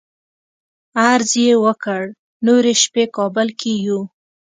عرض 1.09 1.31
یې 1.45 1.53
وکړ 1.65 2.01
نورې 2.45 2.73
شپې 2.83 3.03
کابل 3.17 3.47
کې 3.59 3.71
یو. 3.85 3.99